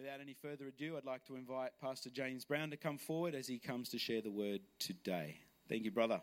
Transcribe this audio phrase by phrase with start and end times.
[0.00, 3.48] Without any further ado, I'd like to invite Pastor James Brown to come forward as
[3.48, 5.40] he comes to share the word today.
[5.68, 6.20] Thank you, brother.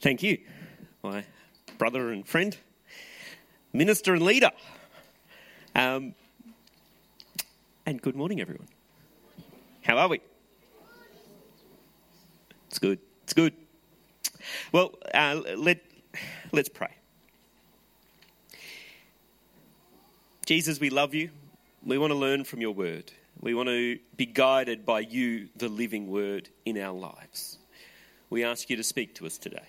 [0.00, 0.38] Thank you,
[1.04, 1.24] my
[1.78, 2.56] brother and friend,
[3.72, 4.50] minister and leader.
[5.76, 6.16] Um,
[7.86, 8.66] and good morning, everyone.
[9.82, 10.20] How are we?
[12.66, 12.98] It's good.
[13.22, 13.52] It's good.
[14.72, 15.80] Well, uh, let,
[16.52, 16.94] let's pray.
[20.46, 21.30] Jesus, we love you.
[21.84, 23.12] We want to learn from your word.
[23.40, 27.58] We want to be guided by you, the living word, in our lives.
[28.30, 29.68] We ask you to speak to us today.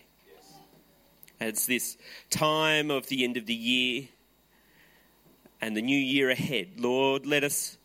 [1.39, 1.97] It's this
[2.29, 4.07] time of the end of the year
[5.61, 6.71] and the new year ahead.
[6.77, 7.77] Lord, let us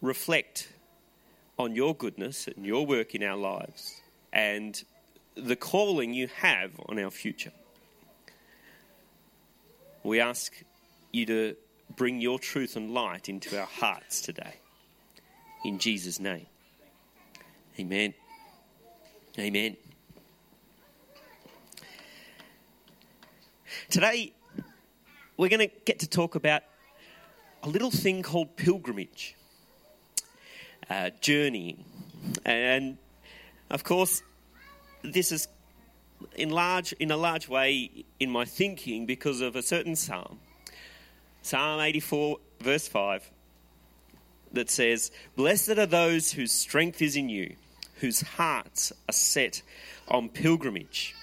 [0.00, 0.68] reflect
[1.58, 4.00] on your goodness and your work in our lives
[4.32, 4.82] and
[5.36, 7.52] the calling you have on our future.
[10.08, 10.54] We ask
[11.12, 11.54] you to
[11.94, 14.54] bring your truth and light into our hearts today.
[15.66, 16.46] In Jesus' name.
[17.78, 18.14] Amen.
[19.38, 19.76] Amen.
[23.90, 24.32] Today,
[25.36, 26.62] we're going to get to talk about
[27.62, 29.36] a little thing called pilgrimage,
[30.88, 31.84] uh, journeying.
[32.46, 32.96] And
[33.68, 34.22] of course,
[35.02, 35.48] this is
[36.36, 40.38] in, large, in a large way in my thinking because of a certain psalm.
[41.42, 43.30] Psalm 84, verse 5,
[44.52, 47.54] that says, Blessed are those whose strength is in you,
[47.96, 49.62] whose hearts are set
[50.08, 51.14] on pilgrimage.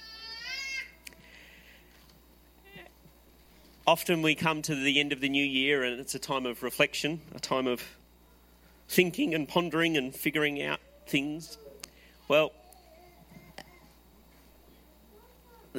[3.88, 6.64] Often we come to the end of the new year and it's a time of
[6.64, 7.84] reflection, a time of
[8.88, 11.58] thinking and pondering and figuring out things.
[12.28, 12.52] Well,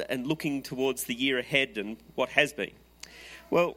[0.08, 2.72] and looking towards the year ahead and what has been.
[3.50, 3.76] Well,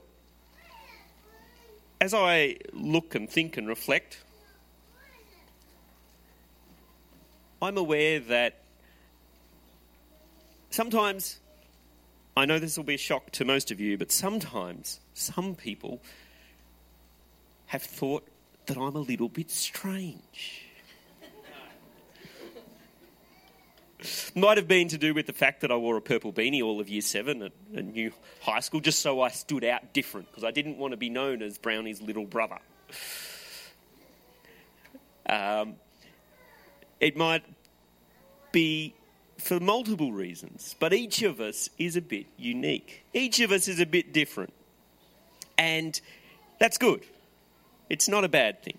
[2.01, 4.23] as I look and think and reflect,
[7.61, 8.61] I'm aware that
[10.69, 11.39] sometimes
[12.37, 16.01] I know this will be a shock to most of you, but sometimes some people
[17.65, 18.25] have thought
[18.67, 20.68] that I'm a little bit strange.
[24.33, 26.79] Might have been to do with the fact that I wore a purple beanie all
[26.79, 30.45] of year seven at a new high school, just so I stood out different, because
[30.45, 32.59] I didn't want to be known as Brownie's little brother.
[35.27, 35.75] Um,
[36.99, 37.43] it might
[38.53, 38.93] be
[39.37, 43.03] for multiple reasons, but each of us is a bit unique.
[43.13, 44.53] Each of us is a bit different.
[45.57, 45.99] And
[46.57, 47.03] that's good.
[47.89, 48.77] It's not a bad thing.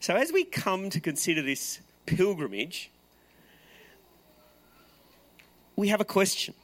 [0.00, 2.90] So, as we come to consider this pilgrimage,
[5.78, 6.54] we have a question,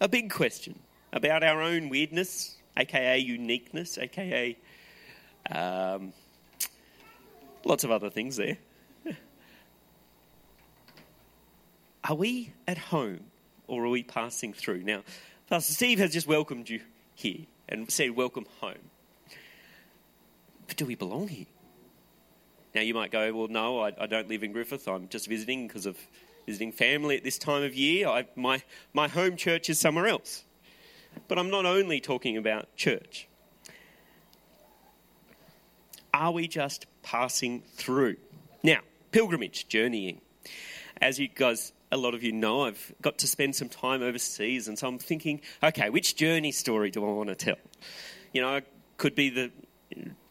[0.00, 0.78] a big question
[1.12, 4.56] about our own weirdness, aka uniqueness, aka
[5.50, 6.14] um,
[7.62, 8.56] lots of other things there.
[12.08, 13.20] Are we at home
[13.66, 14.82] or are we passing through?
[14.82, 15.02] Now,
[15.50, 16.80] Pastor Steve has just welcomed you
[17.14, 18.90] here and said, Welcome home.
[20.66, 21.46] But do we belong here?
[22.74, 24.88] Now, you might go, Well, no, I, I don't live in Griffith.
[24.88, 25.98] I'm just visiting because of
[26.46, 28.08] visiting family at this time of year.
[28.08, 28.62] I, my,
[28.92, 30.44] my home church is somewhere else.
[31.28, 33.28] But I'm not only talking about church.
[36.12, 38.16] Are we just passing through?
[38.62, 38.78] Now,
[39.12, 40.20] pilgrimage, journeying.
[41.00, 44.66] As you guys a lot of you know, I've got to spend some time overseas,
[44.66, 47.56] and so I'm thinking, okay, which journey story do I want to tell?
[48.32, 48.66] You know, it
[48.96, 49.52] could be the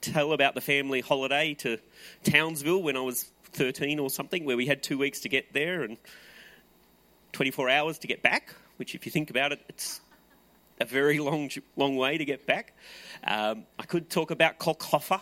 [0.01, 1.77] tell about the family holiday to
[2.23, 5.83] Townsville when I was 13 or something, where we had two weeks to get there
[5.83, 5.97] and
[7.33, 8.53] 24 hours to get back.
[8.77, 10.01] Which, if you think about it, it's
[10.79, 12.73] a very long, long way to get back.
[13.23, 15.21] Um, I could talk about Kokoda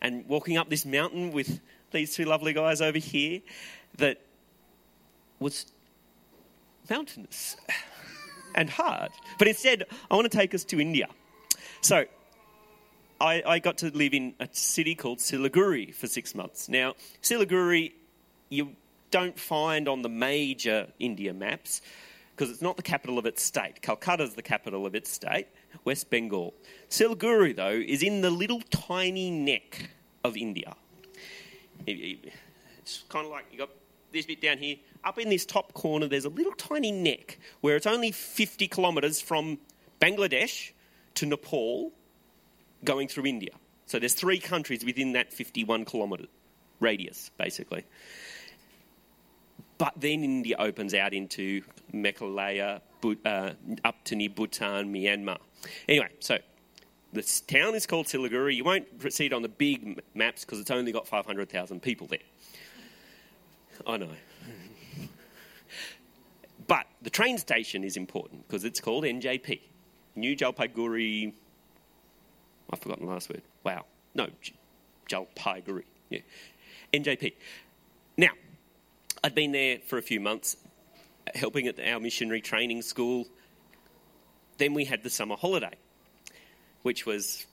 [0.00, 1.60] and walking up this mountain with
[1.92, 3.40] these two lovely guys over here
[3.98, 4.20] that
[5.38, 5.72] was
[6.88, 7.56] mountainous
[8.54, 9.10] and hard.
[9.38, 11.08] But instead, I want to take us to India.
[11.80, 12.04] So,
[13.22, 16.68] I, I, got to live in a city called Siliguri for six months.
[16.68, 17.92] Now, Siliguri,
[18.48, 18.74] you
[19.12, 21.82] don't find on the major India maps
[22.34, 23.80] because it's not the capital of its state.
[23.80, 25.46] Calcutta is the capital of its state,
[25.84, 26.52] West Bengal.
[26.90, 29.90] Siliguri, though, is in the little tiny neck
[30.24, 30.74] of India.
[31.86, 33.70] It's kind of like you got
[34.10, 37.76] this bit down here, up in this top corner, there's a little tiny neck where
[37.76, 39.58] it's only 50 kilometres from
[40.00, 40.72] Bangladesh
[41.14, 41.92] to Nepal
[42.84, 43.52] going through India.
[43.86, 46.26] So there's three countries within that 51 kilometre
[46.80, 47.84] radius, basically.
[49.78, 51.62] But then India opens out into
[51.92, 52.80] Meghalaya,
[53.24, 53.52] uh,
[53.84, 55.38] up to near Bhutan, Myanmar.
[55.88, 56.38] Anyway, so
[57.12, 58.54] the town is called Siliguri.
[58.54, 62.18] You won't it on the big maps because it's only got 500,000 people there.
[63.86, 64.08] I know.
[66.66, 69.60] But the train station is important because it's called NJP,
[70.14, 71.32] New Jalpaiguri.
[72.72, 73.42] I've forgotten the last word.
[73.64, 73.84] Wow.
[74.14, 74.28] No,
[75.10, 75.84] Jalpaiguri.
[76.10, 76.20] Yeah.
[76.92, 77.34] NJP.
[78.16, 78.30] Now,
[79.22, 80.56] I'd been there for a few months
[81.34, 83.26] helping at our missionary training school.
[84.58, 85.74] Then we had the summer holiday,
[86.82, 87.46] which was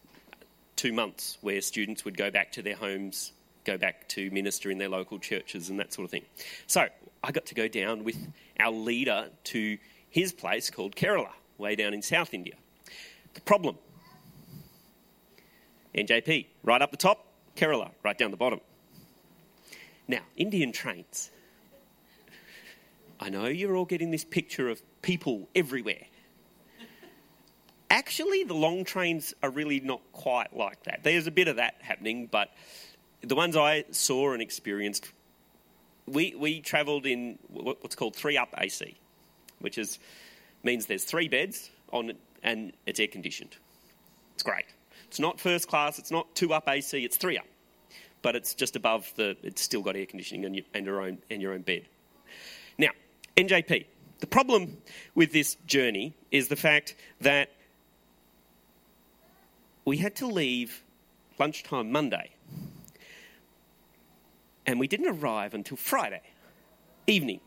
[0.75, 3.31] two months where students would go back to their homes,
[3.65, 6.23] go back to minister in their local churches, and that sort of thing.
[6.67, 6.87] So
[7.23, 8.17] I got to go down with
[8.59, 9.77] our leader to
[10.09, 12.55] his place called Kerala, way down in South India.
[13.33, 13.77] The problem
[15.95, 17.25] NJP, right up the top,
[17.55, 18.61] Kerala, right down the bottom.
[20.07, 21.29] Now, Indian trains.
[23.19, 26.05] I know you're all getting this picture of people everywhere.
[27.89, 31.03] Actually, the long trains are really not quite like that.
[31.03, 32.49] There's a bit of that happening, but
[33.21, 35.11] the ones I saw and experienced,
[36.05, 38.95] we, we travelled in what's called three up AC,
[39.59, 39.99] which is
[40.63, 42.13] means there's three beds on
[42.43, 43.55] and it's air conditioned.
[44.33, 44.65] It's great.
[45.09, 47.47] It's not first class, it's not two up AC, it's three up.
[48.21, 51.41] But it's just above the, it's still got air conditioning and, and, your, own, and
[51.41, 51.87] your own bed.
[52.77, 52.89] Now,
[53.35, 53.87] NJP.
[54.19, 54.77] The problem
[55.15, 57.49] with this journey is the fact that
[59.83, 60.83] we had to leave
[61.39, 62.29] lunchtime Monday
[64.67, 66.21] and we didn't arrive until Friday
[67.07, 67.39] evening.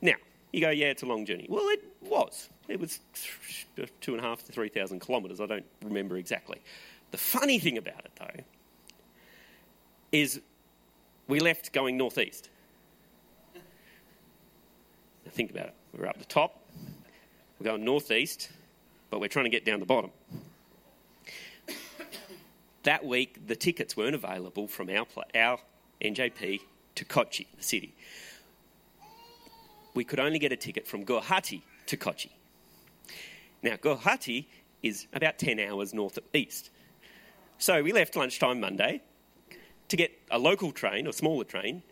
[0.00, 0.14] Now,
[0.52, 1.46] you go, yeah, it's a long journey.
[1.48, 1.66] Well,
[2.08, 2.48] was.
[2.68, 3.00] It was
[4.00, 5.40] two and a half to three thousand kilometres.
[5.40, 6.60] I don't remember exactly.
[7.10, 8.44] The funny thing about it, though,
[10.12, 10.40] is
[11.28, 12.50] we left going northeast.
[15.30, 15.74] Think about it.
[15.96, 16.62] We're up the top,
[17.58, 18.50] we're going northeast,
[19.10, 20.10] but we're trying to get down the bottom.
[22.84, 25.58] that week, the tickets weren't available from our, our
[26.00, 26.60] NJP
[26.94, 27.94] to Kochi, the city.
[29.94, 32.32] We could only get a ticket from Guwahati to Kochi.
[33.62, 34.46] Now, Guwahati
[34.82, 36.70] is about 10 hours north of east.
[37.58, 39.02] So we left lunchtime Monday
[39.88, 41.82] to get a local train, or smaller train,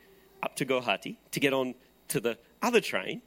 [0.43, 1.75] up to Guwahati to get on
[2.09, 3.23] to the other train.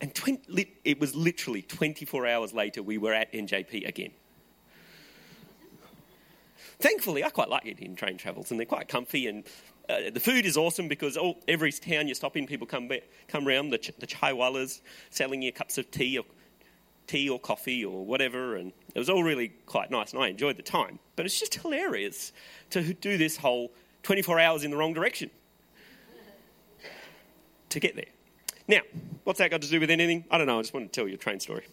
[0.00, 4.10] And 20, it was literally 24 hours later, we were at NJP again.
[6.78, 9.28] Thankfully, I quite like Indian train travels, and they're quite comfy.
[9.28, 9.44] And
[9.92, 12.90] uh, the food is awesome because all, every town you stop in, people come
[13.28, 14.80] come around the, ch- the chaiwalas
[15.10, 16.24] selling you cups of tea or
[17.06, 20.56] tea or coffee or whatever, and it was all really quite nice, and I enjoyed
[20.56, 20.98] the time.
[21.16, 22.32] But it's just hilarious
[22.70, 23.72] to do this whole
[24.02, 25.30] 24 hours in the wrong direction
[27.68, 28.04] to get there.
[28.68, 28.80] Now,
[29.24, 30.24] what's that got to do with anything?
[30.30, 30.58] I don't know.
[30.58, 31.66] I just want to tell you a train story.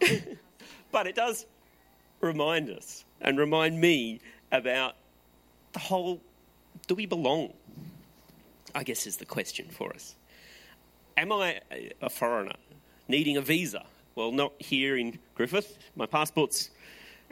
[0.92, 1.46] but it does
[2.20, 4.20] remind us and remind me
[4.52, 4.94] about
[5.72, 6.20] the whole
[6.86, 7.52] do we belong?
[8.74, 10.14] I guess is the question for us.
[11.16, 11.60] Am I
[12.02, 12.56] a foreigner
[13.08, 13.84] needing a visa?
[14.14, 15.78] Well, not here in Griffith.
[15.94, 16.70] My passport's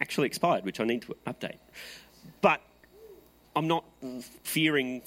[0.00, 1.58] actually expired, which I need to update.
[2.40, 2.60] But
[3.56, 3.84] I'm not
[4.42, 5.02] fearing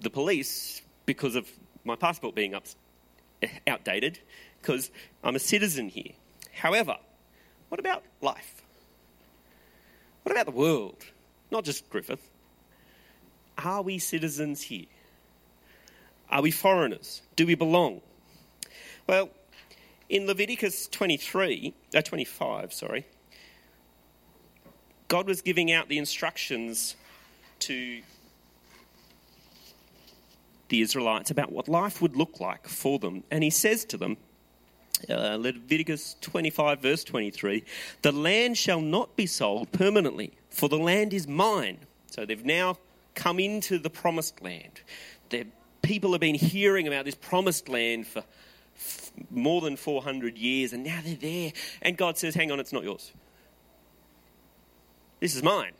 [0.00, 1.50] the police because of
[1.84, 2.66] my passport being up,
[3.66, 4.18] outdated
[4.60, 4.90] because
[5.24, 6.12] I'm a citizen here.
[6.52, 6.96] However,
[7.68, 8.62] what about life?
[10.22, 11.04] What about the world?
[11.50, 12.28] Not just Griffith.
[13.58, 14.86] Are we citizens here?
[16.30, 17.22] Are we foreigners?
[17.36, 18.00] Do we belong?
[19.06, 19.30] Well,
[20.08, 23.06] in Leviticus 23, uh, 25, sorry,
[25.08, 26.94] God was giving out the instructions
[27.60, 28.02] to
[30.68, 33.24] the Israelites about what life would look like for them.
[33.30, 34.18] And he says to them,
[35.08, 37.64] uh, Leviticus 25, verse 23,
[38.02, 41.78] the land shall not be sold permanently, for the land is mine.
[42.10, 42.78] So they've now
[43.18, 44.80] come into the promised land.
[45.28, 45.46] The
[45.82, 48.22] people have been hearing about this promised land for
[48.76, 51.52] f- more than 400 years, and now they're there.
[51.82, 53.12] And God says, Hang on, it's not yours.
[55.20, 55.72] This is mine.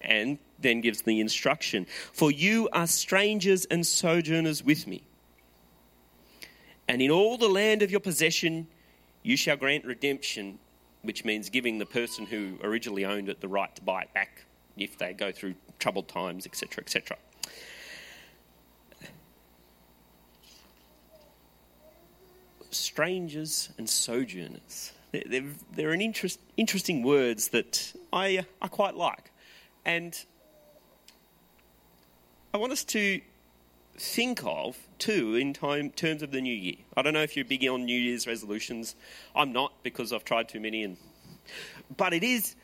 [0.00, 5.02] And then gives the instruction For you are strangers and sojourners with me.
[6.86, 8.68] And in all the land of your possession,
[9.22, 10.58] you shall grant redemption,
[11.02, 14.44] which means giving the person who originally owned it the right to buy it back
[14.76, 17.16] if they go through troubled times, etc., etc.
[22.70, 24.92] Strangers and sojourners.
[25.12, 25.44] They're, they're,
[25.74, 29.30] they're an interest, interesting words that I, uh, I quite like.
[29.84, 30.14] And
[32.52, 33.20] I want us to
[33.96, 36.76] think of too in time, terms of the new year.
[36.96, 38.94] I don't know if you're big on New Year's resolutions.
[39.34, 40.96] I'm not because I've tried too many, and
[41.96, 42.54] but it is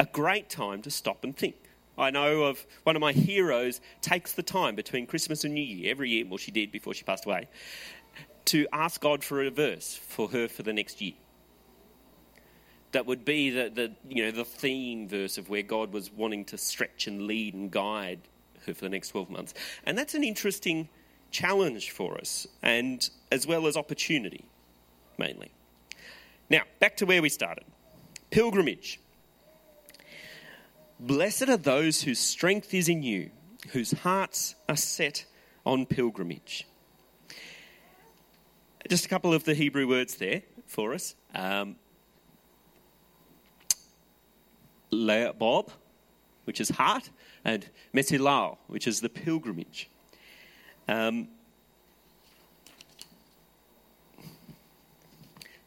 [0.00, 1.56] a great time to stop and think.
[1.96, 5.90] I know of one of my heroes takes the time between Christmas and New Year
[5.90, 6.24] every year.
[6.28, 7.48] Well, she did before she passed away,
[8.46, 11.14] to ask God for a verse for her for the next year.
[12.92, 16.44] That would be the, the you know the theme verse of where God was wanting
[16.46, 18.20] to stretch and lead and guide
[18.66, 19.54] her for the next 12 months.
[19.84, 20.88] And that's an interesting
[21.30, 24.44] challenge for us, and as well as opportunity,
[25.18, 25.50] mainly.
[26.50, 27.64] Now, back to where we started
[28.30, 29.00] pilgrimage.
[31.00, 33.30] Blessed are those whose strength is in you,
[33.72, 35.26] whose hearts are set
[35.66, 36.66] on pilgrimage.
[38.88, 41.14] Just a couple of the Hebrew words there for us.
[41.34, 41.76] Um,
[46.44, 47.10] which is heart,
[47.44, 49.88] and Mesilao, which is the pilgrimage.
[50.86, 51.28] Um,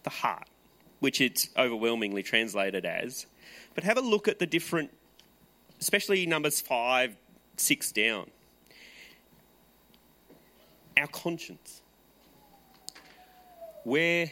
[0.03, 0.48] the heart,
[1.00, 3.25] which it's overwhelmingly translated as.
[3.75, 4.91] But have a look at the different,
[5.79, 7.15] especially numbers five,
[7.57, 8.29] six down.
[10.98, 11.81] Our conscience.
[13.84, 14.31] Where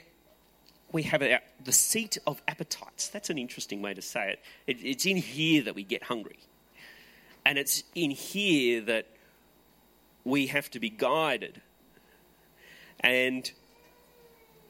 [0.91, 1.21] we have
[1.63, 3.09] the seat of appetites.
[3.09, 4.39] That's an interesting way to say it.
[4.67, 4.77] it.
[4.83, 6.39] It's in here that we get hungry.
[7.45, 9.07] And it's in here that
[10.23, 11.61] we have to be guided.
[13.01, 13.51] And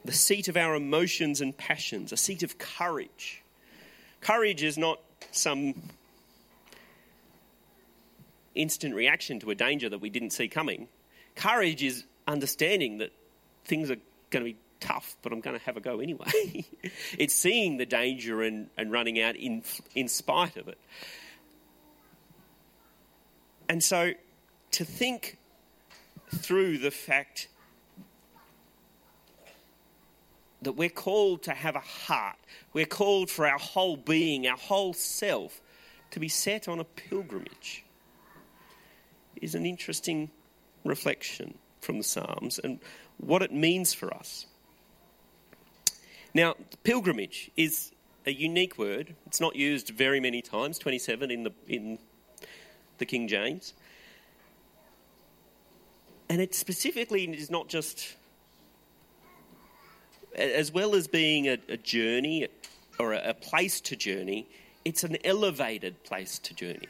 [0.04, 3.42] the seat of our emotions and passions, a seat of courage.
[4.20, 5.74] Courage is not some
[8.56, 10.88] instant reaction to a danger that we didn't see coming.
[11.34, 13.12] Courage is understanding that
[13.64, 13.96] things are
[14.30, 16.64] going to be tough, but I'm going to have a go anyway.
[17.18, 19.62] it's seeing the danger and, and running out in,
[19.94, 20.78] in spite of it.
[23.68, 24.12] And so
[24.72, 25.38] to think
[26.34, 27.48] through the fact
[30.62, 32.36] that we're called to have a heart,
[32.72, 35.60] we're called for our whole being, our whole self,
[36.12, 37.85] to be set on a pilgrimage
[39.40, 40.30] is an interesting
[40.84, 42.80] reflection from the Psalms and
[43.18, 44.46] what it means for us.
[46.34, 47.92] Now, pilgrimage is
[48.26, 49.14] a unique word.
[49.26, 51.98] It's not used very many times, 27 in the, in
[52.98, 53.72] the King James.
[56.28, 58.16] And it specifically is not just,
[60.34, 62.48] as well as being a, a journey
[62.98, 64.46] or a, a place to journey,
[64.84, 66.88] it's an elevated place to journey.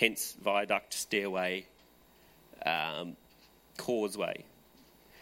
[0.00, 1.66] Hence, viaduct, stairway,
[2.64, 3.18] um,
[3.76, 4.46] causeway.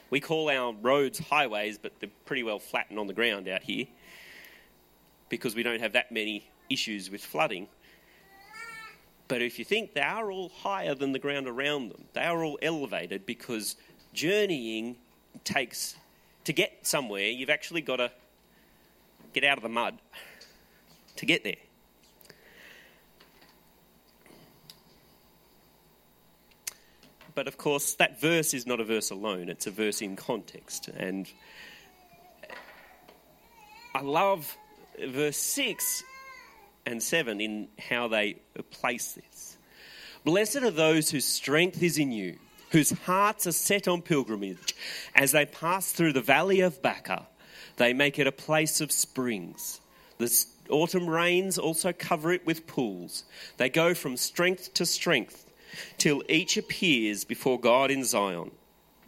[0.08, 3.87] We call our roads highways, but they're pretty well flattened on the ground out here
[5.28, 7.66] because we don't have that many issues with flooding.
[9.26, 12.44] But if you think they are all higher than the ground around them, they are
[12.44, 13.75] all elevated because
[14.12, 14.94] journeying
[15.42, 15.97] takes,
[16.44, 18.12] to get somewhere, you've actually got to
[19.32, 19.99] get out of the mud
[21.16, 21.56] to get there.
[27.38, 30.88] But of course, that verse is not a verse alone, it's a verse in context.
[30.88, 31.30] And
[33.95, 34.57] I love
[35.00, 36.02] verse 6
[36.85, 38.38] and 7 in how they
[38.73, 39.57] place this.
[40.25, 42.40] Blessed are those whose strength is in you,
[42.71, 44.75] whose hearts are set on pilgrimage.
[45.14, 47.28] As they pass through the valley of Baca,
[47.76, 49.80] they make it a place of springs.
[50.18, 53.23] The autumn rains also cover it with pools.
[53.59, 55.48] They go from strength to strength
[55.97, 58.51] till each appears before God in Zion.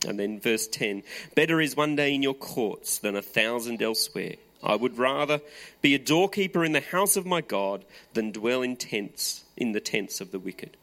[0.06, 1.02] And then verse 10
[1.34, 4.36] Better is one day in your courts than a thousand elsewhere.
[4.62, 5.40] I would rather
[5.80, 9.80] be a doorkeeper in the house of my God than dwell in tents in the
[9.80, 10.76] tents of the wicked.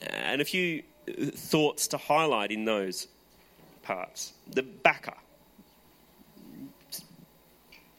[0.00, 3.06] And a few uh, thoughts to highlight in those
[3.82, 4.32] parts.
[4.52, 5.14] The Baca,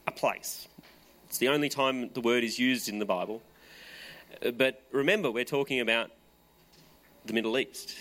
[0.07, 0.67] a place.
[1.27, 3.41] It's the only time the word is used in the Bible.
[4.51, 6.11] But remember, we're talking about
[7.25, 7.95] the Middle East.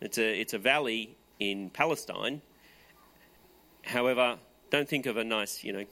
[0.00, 2.40] It's a, it's a valley in Palestine.
[3.84, 4.38] However,
[4.70, 5.84] don't think of a nice, you know,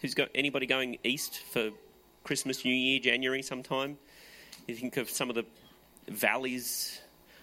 [0.00, 1.70] who's got anybody going east for
[2.22, 3.98] Christmas, New Year, January sometime?
[4.68, 5.44] You think of some of the
[6.06, 7.00] valleys.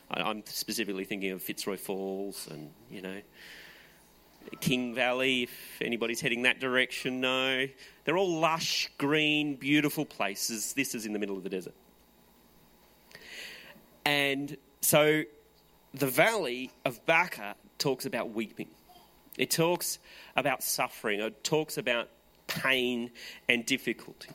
[0.09, 3.19] I'm specifically thinking of Fitzroy Falls and, you know,
[4.61, 7.67] King Valley, if anybody's heading that direction, no.
[8.05, 10.71] They're all lush, green, beautiful places.
[10.73, 11.75] This is in the middle of the desert.
[14.09, 15.21] And so
[15.93, 18.69] the valley of Baca talks about weeping.
[19.37, 19.99] It talks
[20.35, 21.19] about suffering.
[21.19, 22.09] It talks about
[22.47, 23.11] pain
[23.47, 24.29] and difficulty.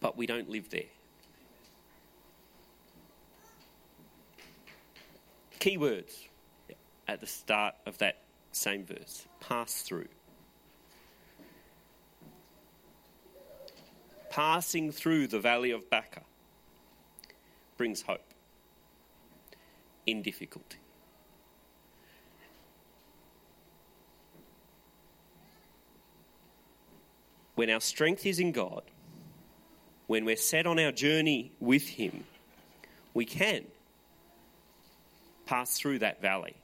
[0.00, 0.82] but we don't live there.
[5.58, 6.26] Key words
[7.06, 8.22] at the start of that
[8.52, 10.08] same verse pass through.
[14.30, 16.22] Passing through the valley of Baca
[17.76, 18.22] brings hope
[20.06, 20.78] in difficulty.
[27.56, 28.82] When our strength is in God,
[30.06, 32.24] when we're set on our journey with Him,
[33.12, 33.64] we can
[35.44, 36.54] pass through that valley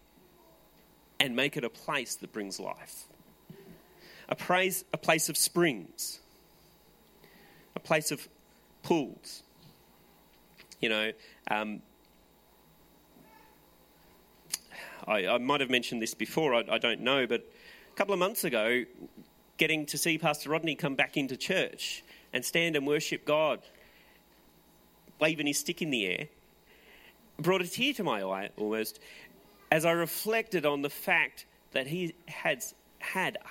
[1.19, 3.05] and make it a place that brings life.
[4.29, 6.21] A, praise, a place of springs,
[7.77, 8.27] a place of
[8.83, 9.45] pools.
[10.81, 11.13] You know,
[11.51, 11.83] um,
[15.07, 17.43] I, I, might have mentioned this before, I, I don't know, but
[17.93, 18.85] a couple of months ago,
[19.59, 22.03] getting to see Pastor Rodney come back into church
[22.33, 23.61] and stand and worship God,
[25.21, 26.29] waving his stick in the air,
[27.39, 29.01] brought a tear to my eye almost
[29.71, 32.65] as I reflected on the fact that he had
[32.99, 33.49] had a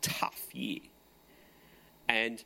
[0.00, 0.80] tough year.
[2.08, 2.42] And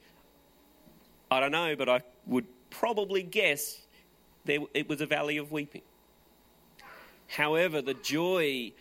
[1.31, 3.81] I don't know, but I would probably guess
[4.45, 5.83] there, it was a valley of weeping.
[7.29, 8.73] However, the joy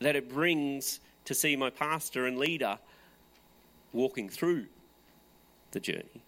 [0.00, 2.78] that it brings to see my pastor and leader
[3.92, 4.66] walking through
[5.72, 6.22] the journey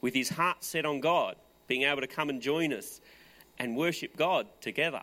[0.00, 1.36] with his heart set on God,
[1.68, 3.00] being able to come and join us
[3.58, 5.02] and worship God together.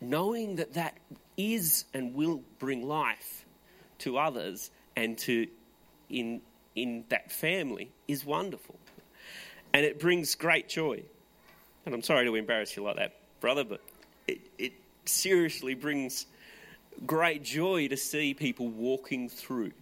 [0.00, 0.96] Knowing that that
[1.36, 3.46] is and will bring life
[3.98, 5.46] to others and to
[6.08, 6.40] in
[6.82, 8.78] in that family is wonderful.
[9.72, 11.02] And it brings great joy.
[11.86, 13.80] And I'm sorry to embarrass you like that, brother, but
[14.26, 14.72] it, it
[15.04, 16.26] seriously brings
[17.06, 19.72] great joy to see people walking through.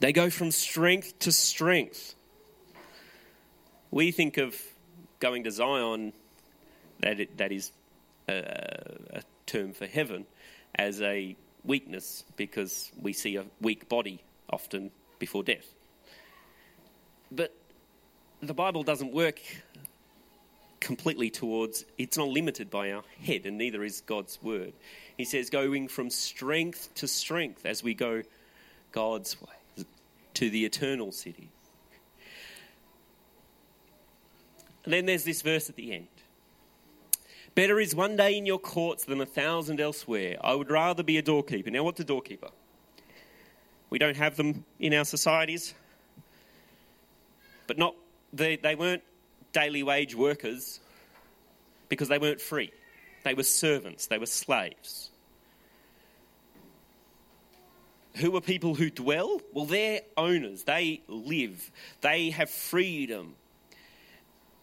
[0.00, 2.14] They go from strength to strength.
[3.90, 4.54] We think of
[5.20, 6.12] going to Zion,
[7.00, 7.72] that, it, that is
[8.28, 8.34] a,
[9.10, 10.26] a term for heaven,
[10.74, 11.36] as a
[11.66, 15.66] weakness because we see a weak body often before death.
[17.30, 17.54] But
[18.40, 19.40] the Bible doesn't work
[20.80, 24.72] completely towards, it's not limited by our head, and neither is God's word.
[25.16, 28.22] He says, going from strength to strength as we go
[28.92, 29.84] God's way
[30.34, 31.48] to the eternal city.
[34.84, 36.06] And then there's this verse at the end.
[37.56, 40.36] Better is one day in your courts than a thousand elsewhere.
[40.42, 41.70] I would rather be a doorkeeper.
[41.70, 42.50] Now, what's a doorkeeper?
[43.88, 45.72] We don't have them in our societies,
[47.66, 47.94] but not
[48.30, 49.02] they, they weren't
[49.54, 50.80] daily wage workers
[51.88, 52.72] because they weren't free.
[53.24, 55.10] They were servants, they were slaves.
[58.16, 59.40] Who are people who dwell?
[59.54, 61.70] Well, they're owners, they live,
[62.02, 63.34] they have freedom,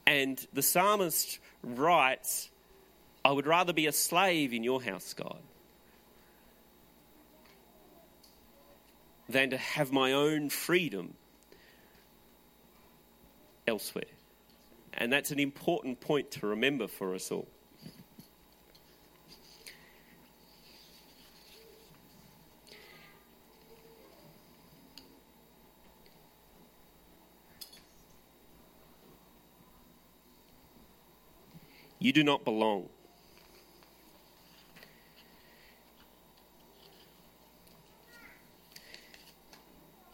[0.06, 2.51] and the psalmist writes,
[3.25, 5.39] I would rather be a slave in your house, God,
[9.29, 11.13] than to have my own freedom
[13.65, 14.03] elsewhere.
[14.93, 17.47] And that's an important point to remember for us all.
[31.99, 32.89] You do not belong.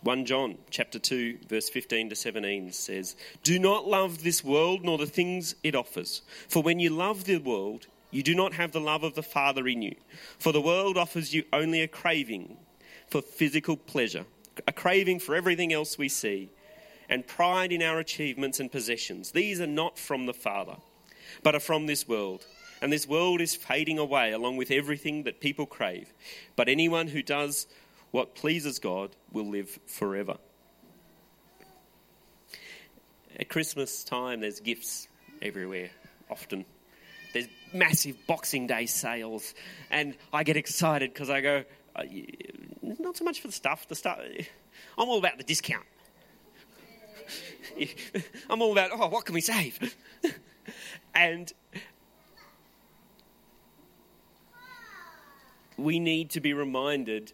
[0.01, 4.97] One John chapter two verse fifteen to seventeen says, "Do not love this world nor
[4.97, 6.21] the things it offers.
[6.47, 9.67] For when you love the world, you do not have the love of the Father
[9.67, 9.95] in you.
[10.38, 12.57] For the world offers you only a craving
[13.07, 14.25] for physical pleasure,
[14.67, 16.49] a craving for everything else we see,
[17.09, 19.31] and pride in our achievements and possessions.
[19.31, 20.77] These are not from the Father."
[21.43, 22.45] but are from this world.
[22.81, 26.13] And this world is fading away along with everything that people crave.
[26.55, 27.67] But anyone who does
[28.11, 30.37] what pleases God will live forever.
[33.39, 35.07] At Christmas time, there's gifts
[35.41, 35.89] everywhere,
[36.29, 36.65] often.
[37.33, 39.53] There's massive Boxing Day sales,
[39.91, 41.63] and I get excited because I go,
[41.95, 42.03] uh,
[42.81, 43.87] not so much for the stuff.
[43.87, 44.19] The stuff,
[44.97, 45.85] I'm all about the discount.
[48.49, 49.95] I'm all about, oh, what can we save?
[51.15, 51.51] And
[55.77, 57.33] we need to be reminded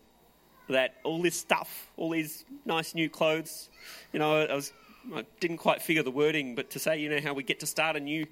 [0.69, 3.69] that all this stuff, all these nice new clothes,
[4.11, 4.73] you know, I, was,
[5.13, 7.67] I didn't quite figure the wording, but to say, you know, how we get to
[7.67, 8.25] start a new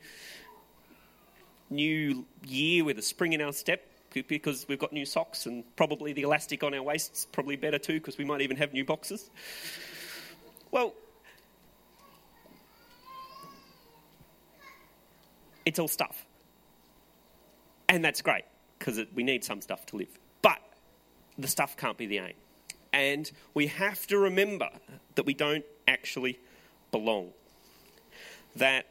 [1.69, 3.81] new year with a spring in our step,
[4.27, 7.93] because we've got new socks and probably the elastic on our waists probably better too
[7.93, 9.31] because we might even have new boxes.
[10.69, 10.93] Well,
[15.65, 16.25] it's all stuff.
[17.89, 18.45] And that's great
[18.77, 20.19] because we need some stuff to live.
[20.41, 20.59] But
[21.37, 22.33] the stuff can't be the aim.
[22.91, 24.69] And we have to remember
[25.15, 26.39] that we don't actually
[26.91, 27.31] belong.
[28.55, 28.85] That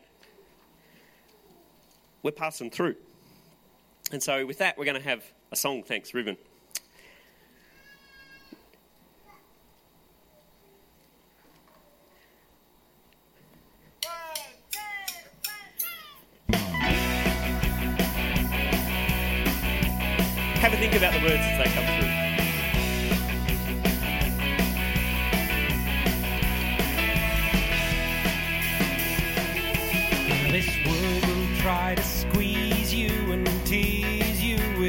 [2.22, 2.96] we're passing through.
[4.10, 5.82] And so, with that, we're going to have a song.
[5.82, 6.36] Thanks, Ruben.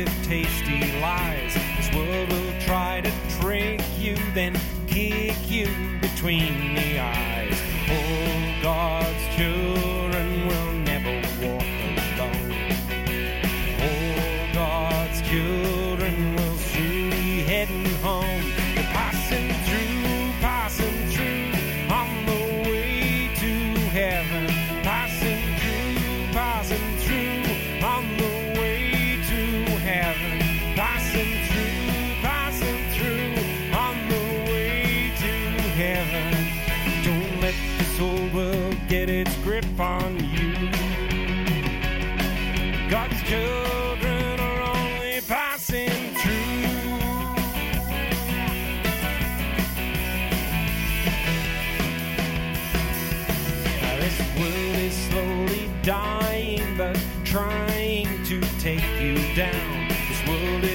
[0.03, 1.53] With tasty lies.
[1.77, 5.67] This world will try to trick you, then kick you
[6.01, 6.92] between the
[59.35, 59.87] down.
[60.07, 60.72] This world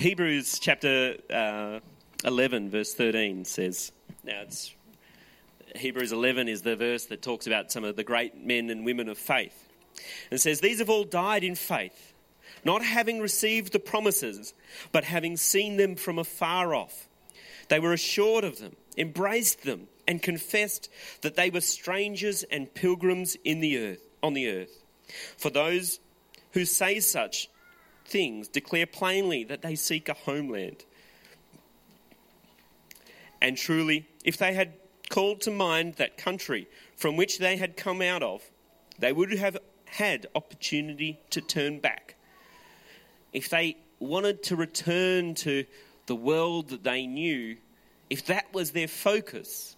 [0.00, 1.80] Hebrews chapter uh,
[2.24, 3.92] 11, verse 13 says,
[4.24, 4.74] now it's
[5.76, 9.10] Hebrews 11 is the verse that talks about some of the great men and women
[9.10, 9.68] of faith.
[10.30, 12.14] And says, These have all died in faith,
[12.64, 14.54] not having received the promises,
[14.90, 17.06] but having seen them from afar off.
[17.68, 20.88] They were assured of them, embraced them, and confessed
[21.20, 24.82] that they were strangers and pilgrims in the earth, on the earth.
[25.36, 26.00] For those
[26.52, 27.50] who say such
[28.10, 30.84] things declare plainly that they seek a homeland.
[33.40, 34.74] And truly, if they had
[35.08, 38.42] called to mind that country from which they had come out of,
[38.98, 42.16] they would have had opportunity to turn back.
[43.32, 45.64] If they wanted to return to
[46.06, 47.56] the world that they knew,
[48.08, 49.76] if that was their focus,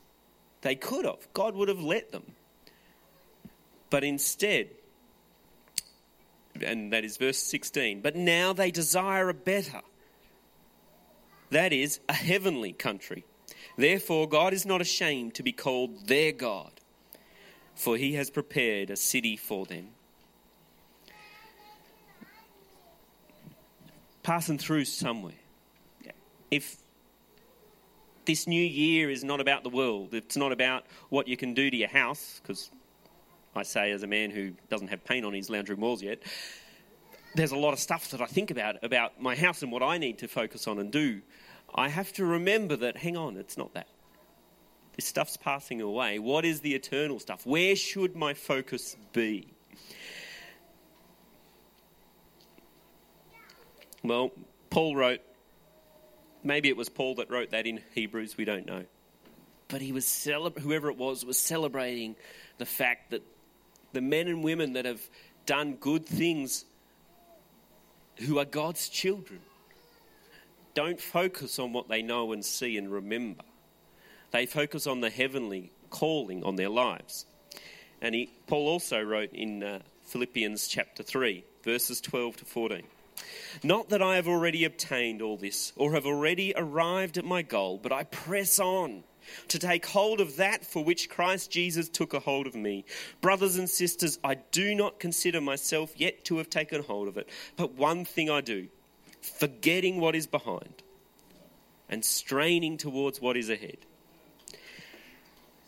[0.62, 1.29] they could have.
[1.35, 2.25] God would have let them.
[3.90, 4.71] But instead,
[6.60, 9.80] and that is verse 16, but now they desire a better,
[11.50, 13.24] that is, a heavenly country.
[13.76, 16.72] Therefore, God is not ashamed to be called their God,
[17.74, 19.88] for he has prepared a city for them.
[24.22, 25.32] Passing through somewhere.
[26.50, 26.76] If
[28.24, 31.70] this new year is not about the world, it's not about what you can do
[31.70, 32.70] to your house, because
[33.54, 36.22] I say as a man who doesn't have paint on his lounge room walls yet,
[37.34, 39.98] there's a lot of stuff that I think about about my house and what I
[39.98, 41.20] need to focus on and do.
[41.74, 43.88] I have to remember that, hang on, it's not that.
[44.96, 46.18] This stuff's passing away.
[46.18, 47.46] What is the eternal stuff?
[47.46, 49.48] Where should my focus be?
[54.02, 54.32] Well,
[54.68, 55.20] Paul wrote,
[56.42, 58.84] maybe it was Paul that wrote that in Hebrews, we don't know.
[59.68, 62.16] But he was, celeb- whoever it was, was celebrating
[62.58, 63.22] the fact that
[63.92, 65.00] the men and women that have
[65.46, 66.64] done good things
[68.16, 69.40] who are God's children
[70.74, 73.44] don't focus on what they know and see and remember.
[74.31, 77.26] They focus on the heavenly calling on their lives.
[78.00, 82.83] And he, Paul also wrote in uh, Philippians chapter 3, verses 12 to 14.
[83.62, 87.78] Not that I have already obtained all this or have already arrived at my goal,
[87.81, 89.05] but I press on
[89.48, 92.85] to take hold of that for which Christ Jesus took a hold of me.
[93.20, 97.28] Brothers and sisters, I do not consider myself yet to have taken hold of it,
[97.56, 98.68] but one thing I do,
[99.20, 100.82] forgetting what is behind
[101.88, 103.78] and straining towards what is ahead.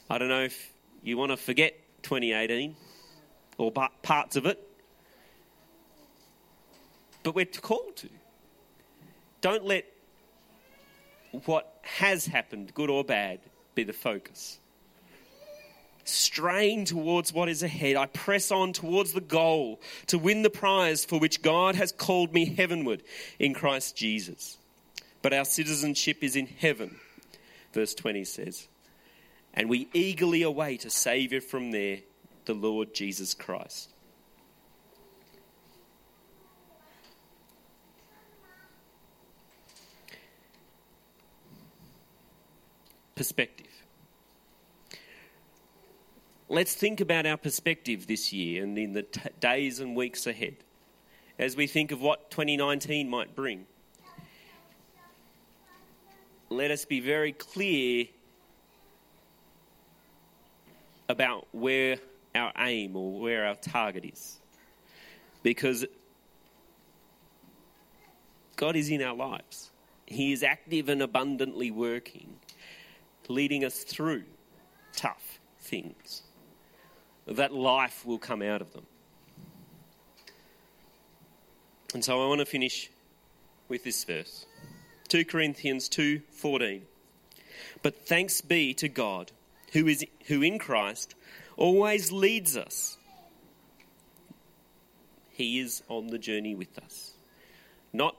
[0.08, 2.76] I don't know if you want to forget 2018
[3.58, 4.60] or parts of it,
[7.22, 8.08] but we're called to.
[9.40, 9.86] Don't let
[11.44, 13.40] what has happened, good or bad,
[13.74, 14.58] be the focus.
[16.04, 17.96] Strain towards what is ahead.
[17.96, 22.34] I press on towards the goal to win the prize for which God has called
[22.34, 23.02] me heavenward
[23.38, 24.58] in Christ Jesus.
[25.22, 26.96] But our citizenship is in heaven,
[27.72, 28.68] verse 20 says.
[29.54, 32.00] And we eagerly await a Saviour from there,
[32.44, 33.93] the Lord Jesus Christ.
[43.14, 43.66] Perspective.
[46.48, 50.56] Let's think about our perspective this year and in the t- days and weeks ahead
[51.38, 53.66] as we think of what 2019 might bring.
[56.50, 58.06] Let us be very clear
[61.08, 61.96] about where
[62.34, 64.38] our aim or where our target is.
[65.42, 65.84] Because
[68.56, 69.70] God is in our lives,
[70.06, 72.36] He is active and abundantly working
[73.28, 74.24] leading us through
[74.94, 76.22] tough things,
[77.26, 78.86] that life will come out of them.
[81.94, 82.90] And so I want to finish
[83.68, 84.46] with this verse.
[85.08, 86.86] 2 Corinthians 2:14.
[87.82, 89.32] But thanks be to God
[89.72, 91.14] who is who in Christ
[91.56, 92.98] always leads us.
[95.30, 97.12] He is on the journey with us.
[97.92, 98.16] Not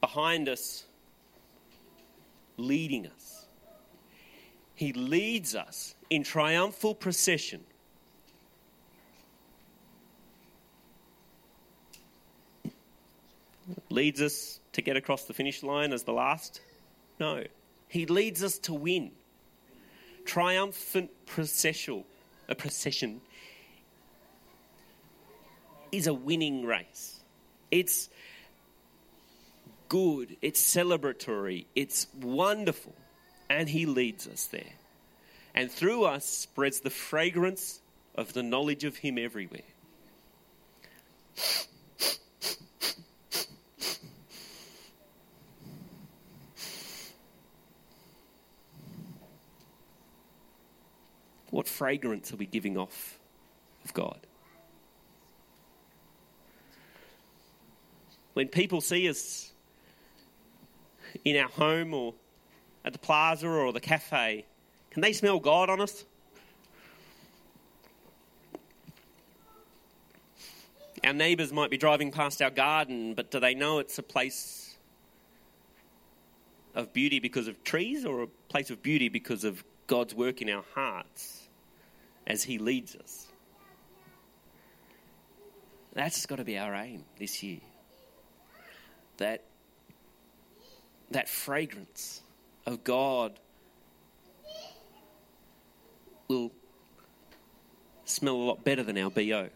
[0.00, 0.84] behind us
[2.56, 3.45] leading us
[4.76, 7.64] he leads us in triumphal procession.
[13.88, 16.60] Leads us to get across the finish line as the last?
[17.18, 17.42] No.
[17.88, 19.12] He leads us to win.
[20.26, 22.04] Triumphant processional,
[22.46, 23.22] a procession
[25.90, 27.20] is a winning race.
[27.70, 28.10] It's
[29.88, 32.94] good, it's celebratory, it's wonderful
[33.48, 34.74] and He leads us there.
[35.54, 37.80] And through us spreads the fragrance
[38.14, 39.62] of the knowledge of Him everywhere.
[51.50, 53.18] What fragrance are we giving off
[53.84, 54.18] of God?
[58.34, 59.52] When people see us
[61.24, 62.12] in our home or
[62.86, 64.46] at the plaza or the cafe,
[64.90, 66.04] can they smell God on us?
[71.04, 74.76] Our neighbours might be driving past our garden, but do they know it's a place
[76.74, 80.48] of beauty because of trees or a place of beauty because of God's work in
[80.48, 81.48] our hearts
[82.26, 83.26] as He leads us?
[85.92, 87.60] That's got to be our aim this year.
[89.16, 89.44] That,
[91.10, 92.22] that fragrance
[92.66, 93.38] of God
[96.28, 96.50] will
[98.04, 99.48] smell a lot better than our BO.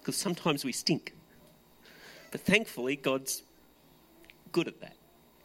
[0.00, 1.14] Because sometimes we stink.
[2.30, 3.42] But thankfully, God's
[4.52, 4.96] good at that.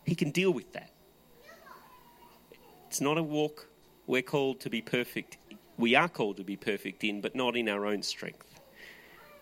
[0.05, 0.91] He can deal with that.
[2.87, 3.67] It's not a walk
[4.07, 5.37] we're called to be perfect.
[5.77, 8.59] We are called to be perfect in, but not in our own strength.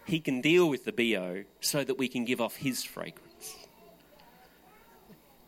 [0.05, 3.30] He can deal with the BO so that we can give off His fragrance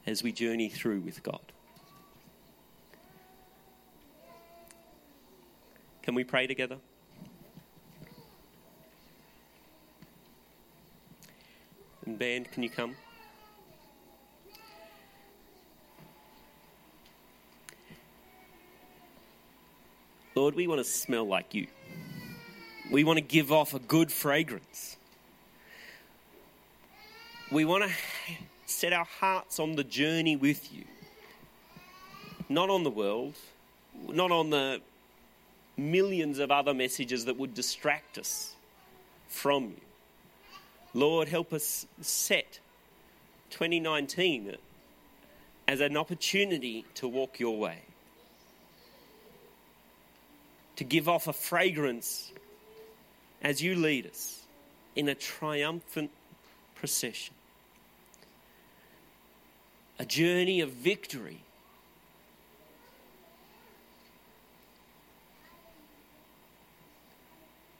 [0.06, 1.42] as we journey through with God.
[6.02, 6.78] Can we pray together?
[12.06, 12.96] And band, can you come?
[20.36, 21.68] Lord, we want to smell like you.
[22.92, 24.98] We want to give off a good fragrance.
[27.52, 27.89] We want to
[28.74, 30.84] set our hearts on the journey with you.
[32.50, 33.36] Not on the world,
[34.10, 34.82] not on the
[35.78, 38.56] millions of other messages that would distract us
[39.28, 39.82] from you.
[40.94, 42.60] Lord, help us set
[43.50, 44.56] 2019
[45.68, 47.80] as an opportunity to walk your way,
[50.76, 52.32] to give off a fragrance
[53.42, 54.42] as you lead us,
[54.96, 56.12] in a triumphant
[56.76, 57.34] procession.
[59.99, 61.39] A journey of victory.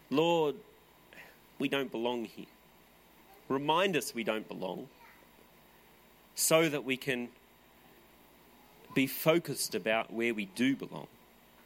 [0.10, 0.56] Lord,
[1.58, 2.45] we don't belong here.
[3.49, 4.88] Remind us we don't belong
[6.36, 7.30] so that we can
[8.93, 11.08] be focused about where we do belong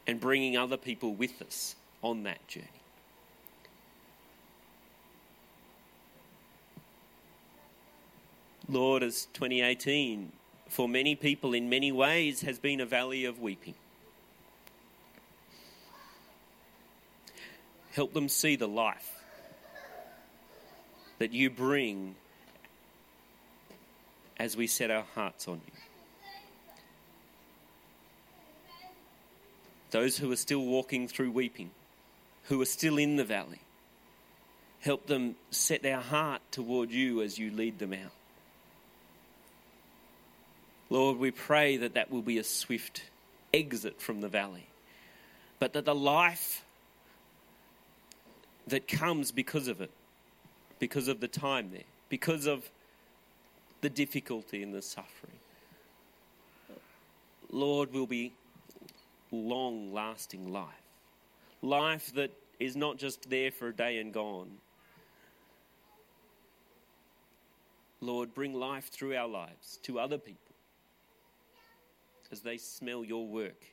[0.07, 2.67] and bringing other people with us on that journey.
[8.69, 10.31] Lord, as 2018
[10.69, 13.75] for many people in many ways has been a valley of weeping.
[17.91, 19.12] Help them see the life
[21.19, 22.15] that you bring
[24.38, 25.73] as we set our hearts on you.
[29.89, 31.71] Those who are still walking through weeping,
[32.43, 33.62] who are still in the valley,
[34.82, 38.12] help them set their heart toward you as you lead them out.
[40.89, 43.04] Lord, we pray that that will be a swift
[43.54, 44.67] exit from the valley,
[45.60, 46.63] but that the life
[48.67, 49.91] that comes because of it,
[50.80, 52.69] because of the time there, because of
[53.82, 55.39] the difficulty and the suffering,
[57.52, 58.34] Lord, will be
[59.32, 60.65] long lasting life.
[61.62, 64.50] Life that is not just there for a day and gone.
[68.00, 70.46] Lord, bring life through our lives to other people
[72.32, 73.66] as they smell your work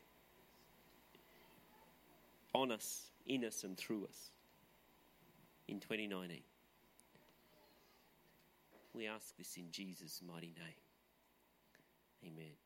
[2.55, 4.31] on us, in us, and through us
[5.69, 6.43] in 2019.
[8.95, 12.33] We ask this in Jesus' mighty name.
[12.33, 12.63] Amen.